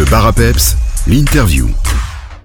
Le 0.00 0.06
bar 0.06 0.24
à 0.24 0.32
peps, 0.32 0.76
l'interview. 1.06 1.68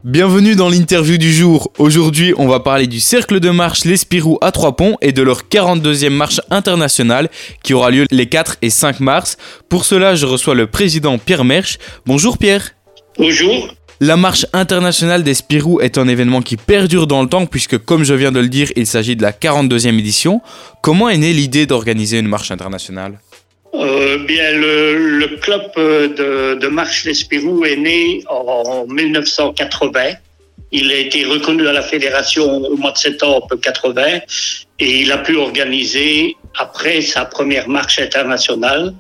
Bienvenue 0.03 0.57
dans 0.57 0.67
l'interview 0.67 1.17
du 1.17 1.31
jour. 1.33 1.71
Aujourd'hui, 1.77 2.33
on 2.37 2.49
va 2.49 2.59
parler 2.59 2.85
du 2.85 2.99
cercle 2.99 3.39
de 3.39 3.49
marche 3.49 3.85
Les 3.85 3.95
Spirou 3.95 4.37
à 4.41 4.51
Trois 4.51 4.75
Ponts 4.75 4.97
et 5.01 5.13
de 5.13 5.21
leur 5.21 5.43
42e 5.43 6.09
marche 6.09 6.41
internationale 6.49 7.29
qui 7.63 7.73
aura 7.73 7.91
lieu 7.91 8.07
les 8.11 8.27
4 8.27 8.57
et 8.61 8.69
5 8.69 8.99
mars. 8.99 9.37
Pour 9.69 9.85
cela, 9.85 10.15
je 10.15 10.25
reçois 10.25 10.53
le 10.53 10.67
président 10.67 11.17
Pierre 11.17 11.45
Mersch. 11.45 11.77
Bonjour 12.05 12.37
Pierre. 12.37 12.71
Bonjour. 13.17 13.73
La 14.01 14.17
marche 14.17 14.45
internationale 14.51 15.23
des 15.23 15.33
Spirou 15.33 15.79
est 15.79 15.97
un 15.97 16.09
événement 16.09 16.41
qui 16.41 16.57
perdure 16.57 17.07
dans 17.07 17.23
le 17.23 17.29
temps 17.29 17.45
puisque, 17.45 17.77
comme 17.77 18.03
je 18.03 18.15
viens 18.15 18.33
de 18.33 18.41
le 18.41 18.49
dire, 18.49 18.69
il 18.75 18.85
s'agit 18.85 19.15
de 19.15 19.21
la 19.21 19.31
42e 19.31 19.97
édition. 19.97 20.41
Comment 20.81 21.07
est 21.07 21.17
née 21.17 21.31
l'idée 21.31 21.65
d'organiser 21.65 22.19
une 22.19 22.27
marche 22.27 22.51
internationale? 22.51 23.17
Euh, 23.81 24.17
bien, 24.19 24.51
le, 24.53 25.27
club 25.41 25.71
euh, 25.77 26.07
de, 26.07 26.59
de 26.59 26.67
marche 26.67 27.03
des 27.03 27.13
Spirou 27.13 27.65
est 27.65 27.75
né 27.75 28.23
en 28.29 28.85
1980. 28.87 30.13
Il 30.71 30.91
a 30.91 30.97
été 30.97 31.25
reconnu 31.25 31.67
à 31.67 31.73
la 31.73 31.81
fédération 31.81 32.45
au 32.45 32.77
mois 32.77 32.91
de 32.91 32.97
septembre 32.97 33.47
80 33.61 34.03
et 34.79 35.01
il 35.01 35.11
a 35.11 35.17
pu 35.17 35.35
organiser 35.35 36.35
après 36.57 37.01
sa 37.01 37.25
première 37.25 37.69
marche 37.69 37.99
internationale. 37.99 38.93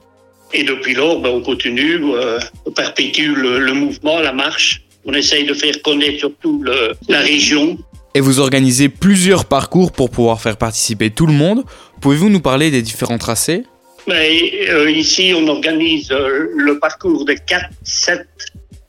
Et 0.53 0.63
depuis 0.63 0.93
lors, 0.93 1.19
ben, 1.21 1.29
on 1.29 1.41
continue, 1.41 1.99
euh, 2.03 2.39
on 2.65 2.71
perpétue 2.71 3.33
le, 3.33 3.73
mouvement, 3.73 4.19
la 4.19 4.31
marche. 4.31 4.83
On 5.05 5.13
essaye 5.13 5.45
de 5.45 5.53
faire 5.53 5.81
connaître 5.81 6.19
surtout 6.19 6.63
la 7.07 7.19
région. 7.19 7.77
Et 8.13 8.21
vous 8.21 8.39
organisez 8.39 8.89
plusieurs 8.89 9.45
parcours 9.45 9.91
pour 9.91 10.09
pouvoir 10.09 10.41
faire 10.41 10.57
participer 10.57 11.09
tout 11.09 11.27
le 11.27 11.33
monde. 11.33 11.63
Pouvez-vous 12.01 12.29
nous 12.29 12.39
parler 12.39 12.71
des 12.71 12.81
différents 12.81 13.17
tracés? 13.17 13.63
Mais, 14.07 14.69
euh, 14.69 14.91
ici, 14.91 15.33
on 15.35 15.47
organise 15.47 16.11
euh, 16.11 16.51
le 16.55 16.79
parcours 16.79 17.25
de 17.25 17.33
4, 17.33 17.65
7, 17.83 18.27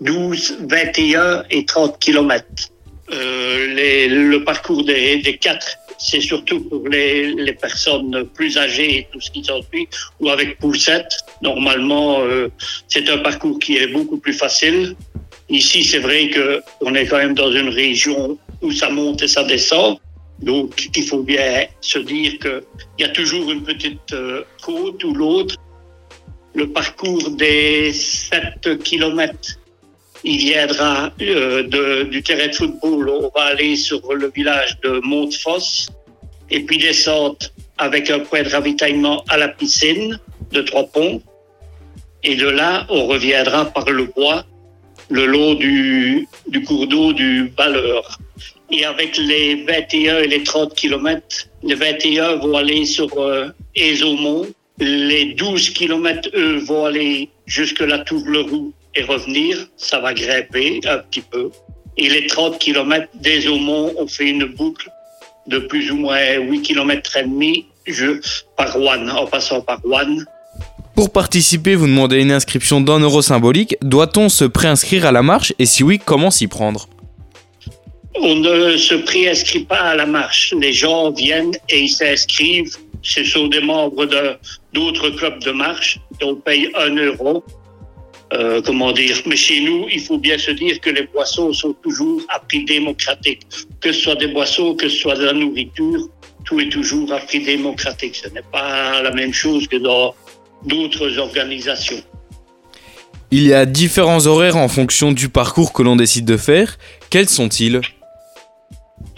12, 0.00 0.58
21 0.68 1.44
et 1.50 1.64
30 1.64 1.98
kilomètres. 1.98 2.70
Euh, 3.12 4.08
le 4.08 4.44
parcours 4.44 4.84
des, 4.84 5.18
des 5.18 5.36
4, 5.36 5.78
c'est 5.98 6.20
surtout 6.20 6.60
pour 6.60 6.88
les, 6.88 7.32
les 7.32 7.52
personnes 7.52 8.26
plus 8.34 8.58
âgées 8.58 8.98
et 8.98 9.08
tout 9.12 9.20
ce 9.20 9.30
qui 9.30 9.42
s'ensuit, 9.44 9.88
ou 10.20 10.28
avec 10.28 10.58
poussette. 10.58 11.12
Normalement, 11.42 12.20
euh, 12.20 12.48
c'est 12.88 13.08
un 13.08 13.18
parcours 13.18 13.58
qui 13.58 13.78
est 13.78 13.86
beaucoup 13.86 14.18
plus 14.18 14.34
facile. 14.34 14.96
Ici, 15.48 15.84
c'est 15.84 15.98
vrai 15.98 16.28
que 16.28 16.62
on 16.80 16.94
est 16.94 17.06
quand 17.06 17.18
même 17.18 17.34
dans 17.34 17.52
une 17.52 17.68
région 17.68 18.36
où 18.62 18.72
ça 18.72 18.90
monte 18.90 19.22
et 19.22 19.28
ça 19.28 19.44
descend. 19.44 19.98
Donc, 20.42 20.90
il 20.94 21.02
faut 21.04 21.22
bien 21.22 21.64
se 21.80 21.98
dire 21.98 22.38
que 22.38 22.62
il 22.98 23.06
y 23.06 23.08
a 23.08 23.12
toujours 23.12 23.50
une 23.50 23.62
petite 23.62 24.12
euh, 24.12 24.42
côte 24.62 25.02
ou 25.04 25.14
l'autre. 25.14 25.56
Le 26.54 26.68
parcours 26.70 27.30
des 27.30 27.92
7 27.92 28.78
kilomètres, 28.82 29.58
il 30.24 30.38
viendra 30.38 31.10
euh, 31.22 31.62
de- 31.62 32.04
du 32.04 32.22
terrain 32.22 32.48
de 32.48 32.54
football. 32.54 33.08
On 33.08 33.30
va 33.34 33.44
aller 33.46 33.76
sur 33.76 34.00
le 34.12 34.30
village 34.30 34.78
de 34.82 35.00
Montfosse 35.04 35.88
et 36.50 36.60
puis 36.60 36.78
descendre 36.78 37.36
avec 37.78 38.10
un 38.10 38.20
point 38.20 38.42
de 38.42 38.48
ravitaillement 38.48 39.22
à 39.28 39.36
la 39.36 39.48
piscine 39.48 40.18
de 40.52 40.62
Trois 40.62 40.84
Ponts. 40.86 41.22
Et 42.22 42.34
de 42.36 42.48
là, 42.48 42.86
on 42.88 43.06
reviendra 43.06 43.66
par 43.66 43.88
le 43.90 44.04
bois 44.04 44.44
le 45.10 45.26
long 45.26 45.54
du, 45.54 46.26
du 46.48 46.62
cours 46.64 46.86
d'eau 46.88 47.12
du 47.12 47.52
Balleur. 47.56 48.18
Et 48.70 48.84
avec 48.84 49.16
les 49.16 49.64
21 49.64 50.18
et 50.18 50.26
les 50.26 50.42
30 50.42 50.74
kilomètres, 50.74 51.48
les 51.62 51.74
21 51.74 52.36
vont 52.36 52.56
aller 52.56 52.84
sur 52.84 53.08
euh. 53.18 53.48
Les 54.78 55.34
12 55.34 55.70
kilomètres, 55.70 56.28
eux, 56.34 56.58
vont 56.58 56.84
aller 56.84 57.30
jusque 57.46 57.80
la 57.80 57.98
Tour-le-Roux 58.00 58.72
et 58.94 59.02
revenir. 59.02 59.68
Ça 59.76 60.00
va 60.00 60.12
grimper 60.12 60.80
un 60.86 60.98
petit 60.98 61.22
peu. 61.22 61.50
Et 61.96 62.08
les 62.08 62.26
30 62.26 62.58
kilomètres 62.58 63.08
d'Aizomont, 63.14 63.94
on 63.96 64.06
fait 64.06 64.28
une 64.28 64.44
boucle 64.44 64.90
de 65.46 65.58
plus 65.58 65.90
ou 65.90 65.96
moins 65.96 66.34
8 66.34 66.62
kilomètres 66.62 67.16
et 67.16 67.22
demi 67.22 67.66
par 68.56 68.72
Rouen, 68.74 69.08
en 69.08 69.26
passant 69.26 69.60
par 69.60 69.80
Rouen. 69.82 70.18
Pour 70.94 71.10
participer, 71.10 71.74
vous 71.74 71.86
demandez 71.86 72.20
une 72.20 72.32
inscription 72.32 72.80
d'un 72.80 72.98
euro 72.98 73.22
symbolique. 73.22 73.76
Doit-on 73.82 74.28
se 74.28 74.44
préinscrire 74.44 75.06
à 75.06 75.12
la 75.12 75.22
marche? 75.22 75.52
Et 75.58 75.66
si 75.66 75.84
oui, 75.84 76.00
comment 76.04 76.30
s'y 76.30 76.48
prendre? 76.48 76.88
On 78.22 78.36
ne 78.36 78.76
se 78.76 78.94
préinscrit 78.94 79.64
pas 79.64 79.80
à 79.80 79.94
la 79.94 80.06
marche. 80.06 80.54
Les 80.58 80.72
gens 80.72 81.10
viennent 81.10 81.56
et 81.68 81.80
ils 81.80 81.90
s'inscrivent. 81.90 82.76
Ce 83.02 83.22
sont 83.24 83.48
des 83.48 83.60
membres 83.60 84.06
d'autres 84.72 85.10
clubs 85.10 85.42
de 85.42 85.52
marche. 85.52 85.98
On 86.22 86.34
paye 86.34 86.70
un 86.74 86.94
euro. 86.96 87.44
Euh, 88.32 88.60
comment 88.60 88.90
dire? 88.92 89.16
Mais 89.26 89.36
chez 89.36 89.60
nous, 89.60 89.86
il 89.92 90.00
faut 90.00 90.18
bien 90.18 90.36
se 90.36 90.50
dire 90.50 90.80
que 90.80 90.90
les 90.90 91.06
boissons 91.06 91.52
sont 91.52 91.74
toujours 91.74 92.20
à 92.28 92.40
prix 92.40 92.64
démocratique. 92.64 93.42
Que 93.80 93.92
ce 93.92 94.00
soit 94.00 94.16
des 94.16 94.28
boissons, 94.28 94.74
que 94.74 94.88
ce 94.88 94.96
soit 94.96 95.14
de 95.14 95.24
la 95.24 95.32
nourriture, 95.32 96.08
tout 96.44 96.58
est 96.58 96.68
toujours 96.68 97.12
à 97.12 97.18
prix 97.18 97.40
démocratique. 97.40 98.16
Ce 98.16 98.28
n'est 98.30 98.42
pas 98.50 99.00
la 99.02 99.12
même 99.12 99.32
chose 99.32 99.68
que 99.68 99.76
dans 99.76 100.14
d'autres 100.64 101.18
organisations. 101.18 102.02
Il 103.30 103.44
y 103.44 103.52
a 103.52 103.66
différents 103.66 104.26
horaires 104.26 104.56
en 104.56 104.68
fonction 104.68 105.12
du 105.12 105.28
parcours 105.28 105.72
que 105.72 105.82
l'on 105.82 105.96
décide 105.96 106.24
de 106.24 106.36
faire. 106.36 106.78
Quels 107.10 107.28
sont-ils? 107.28 107.80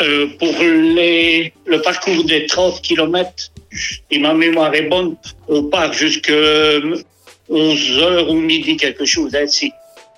Euh, 0.00 0.28
pour 0.38 0.54
les, 0.60 1.52
le 1.66 1.82
parcours 1.82 2.24
des 2.24 2.46
30 2.46 2.80
km, 2.82 3.50
et 4.10 4.18
ma 4.18 4.32
mémoire 4.32 4.72
est 4.74 4.88
bonne, 4.88 5.16
on 5.48 5.64
part 5.64 5.92
jusqu'à 5.92 6.32
11 7.48 7.98
heures 7.98 8.30
ou 8.30 8.34
midi, 8.34 8.76
quelque 8.76 9.04
chose 9.04 9.34
ainsi, 9.34 9.72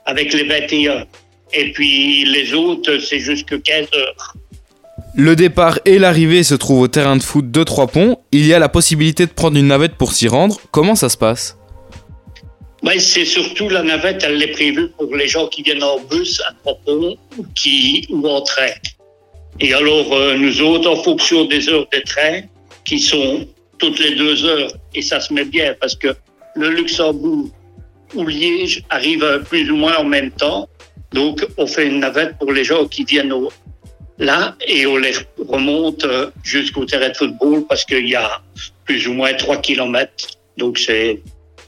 avec 0.04 0.34
les 0.34 0.44
21. 0.44 1.06
Et 1.52 1.72
puis 1.72 2.24
les 2.26 2.52
autres, 2.52 2.98
c'est 2.98 3.20
jusqu'à 3.20 3.58
15 3.58 3.86
heures. 3.94 4.34
Le 5.14 5.34
départ 5.34 5.80
et 5.84 5.98
l'arrivée 5.98 6.42
se 6.42 6.54
trouvent 6.54 6.82
au 6.82 6.88
terrain 6.88 7.16
de 7.16 7.22
foot 7.22 7.50
de 7.50 7.64
Trois 7.64 7.88
Ponts. 7.88 8.19
Il 8.32 8.46
y 8.46 8.54
a 8.54 8.58
la 8.58 8.69
possibilité 8.69 9.26
de 9.26 9.32
prendre 9.32 9.56
une 9.56 9.66
navette 9.66 9.96
pour 9.96 10.12
s'y 10.12 10.28
rendre. 10.28 10.60
Comment 10.70 10.94
ça 10.94 11.08
se 11.08 11.16
passe? 11.16 11.56
Ben, 12.82 12.98
c'est 12.98 13.24
surtout 13.24 13.69
la 13.69 13.82
navette, 13.82 14.22
elle 14.24 14.42
est 14.42 14.52
prévue 14.52 14.88
pour 14.96 15.14
les 15.14 15.26
gens 15.26 15.48
qui 15.48 15.62
viennent 15.62 15.82
en 15.82 15.98
bus 16.00 16.40
à 16.48 16.52
Trois-Ponts 16.62 17.16
ou, 17.36 17.44
qui, 17.54 18.06
ou 18.08 18.26
en 18.26 18.40
train. 18.40 18.70
Et 19.60 19.75
alors, 19.75 20.12
euh, 20.15 20.34
nous 20.37 20.60
autres, 20.62 20.88
en 20.88 20.97
fonction 21.03 21.44
des 21.44 21.69
heures 21.69 21.87
de 21.93 22.00
train, 22.00 22.41
qui 22.84 22.98
sont 22.98 23.47
toutes 23.78 23.98
les 23.98 24.15
deux 24.15 24.44
heures, 24.44 24.72
et 24.94 25.03
ça 25.03 25.21
se 25.21 25.32
met 25.32 25.44
bien 25.44 25.75
parce 25.81 25.94
que 25.94 26.09
le 26.56 26.71
Luxembourg 26.71 27.48
ou 28.15 28.26
Liège 28.26 28.82
arrivent 28.91 29.43
plus 29.49 29.70
ou 29.70 29.76
moins 29.76 29.97
en 29.99 30.04
même 30.04 30.31
temps. 30.31 30.69
Donc, 31.12 31.47
on 31.56 31.66
fait 31.66 31.87
une 31.87 32.00
navette 32.00 32.37
pour 32.38 32.53
les 32.53 32.65
gens 32.65 32.87
qui 32.87 33.04
viennent 33.04 33.32
au- 33.32 33.53
là 34.19 34.56
et 34.66 34.87
on 34.87 34.97
les 34.97 35.12
remonte 35.49 36.04
euh, 36.04 36.31
jusqu'au 36.43 36.84
terrain 36.84 37.09
de 37.10 37.16
football 37.16 37.65
parce 37.69 37.84
qu'il 37.84 38.09
y 38.09 38.15
a 38.15 38.43
plus 38.84 39.06
ou 39.09 39.12
moins 39.15 39.32
3 39.34 39.59
kilomètres. 39.59 40.26
Donc, 40.56 40.78
c'est 40.78 41.20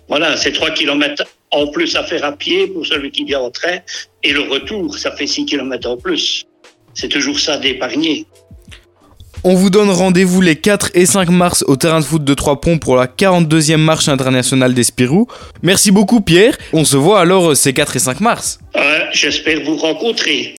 voilà, 0.08 0.36
c'est 0.36 0.52
3 0.52 0.70
kilomètres 0.72 1.24
en 1.50 1.66
plus 1.68 1.94
à 1.96 2.02
faire 2.04 2.24
à 2.24 2.32
pied 2.32 2.66
pour 2.66 2.84
celui 2.86 3.10
qui 3.10 3.24
vient 3.24 3.40
en 3.40 3.50
train. 3.50 3.78
Et 4.22 4.32
le 4.32 4.40
retour, 4.40 4.98
ça 4.98 5.12
fait 5.12 5.26
6 5.26 5.46
kilomètres 5.46 5.88
en 5.88 5.96
plus. 5.96 6.44
C'est 6.94 7.08
toujours 7.08 7.38
ça 7.38 7.58
d'épargner. 7.58 8.26
On 9.44 9.54
vous 9.54 9.70
donne 9.70 9.90
rendez-vous 9.90 10.40
les 10.40 10.54
4 10.54 10.90
et 10.94 11.04
5 11.04 11.28
mars 11.30 11.64
au 11.66 11.74
terrain 11.74 11.98
de 11.98 12.04
foot 12.04 12.22
de 12.22 12.34
Trois 12.34 12.60
Ponts 12.60 12.78
pour 12.78 12.94
la 12.94 13.06
42e 13.08 13.76
marche 13.76 14.08
internationale 14.08 14.72
des 14.72 14.84
Spirou. 14.84 15.26
Merci 15.62 15.90
beaucoup 15.90 16.20
Pierre. 16.20 16.56
On 16.72 16.84
se 16.84 16.96
voit 16.96 17.20
alors 17.20 17.50
euh, 17.50 17.54
ces 17.56 17.72
4 17.72 17.96
et 17.96 17.98
5 17.98 18.20
mars. 18.20 18.60
Euh, 18.76 18.80
J'espère 19.12 19.60
vous 19.64 19.76
rencontrer. 19.76 20.50